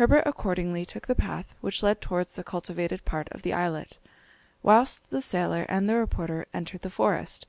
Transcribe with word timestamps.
Herbert 0.00 0.22
accordingly 0.26 0.86
took 0.86 1.06
the 1.06 1.14
path 1.14 1.54
which 1.60 1.82
led 1.82 2.00
towards 2.00 2.32
the 2.36 2.42
cultivated 2.42 3.04
part 3.04 3.28
of 3.32 3.42
the 3.42 3.52
islet, 3.52 3.98
whilst 4.62 5.10
the 5.10 5.20
sailor 5.20 5.66
and 5.68 5.86
the 5.86 5.96
reporter 5.96 6.46
entered 6.54 6.80
the 6.80 6.88
forest. 6.88 7.44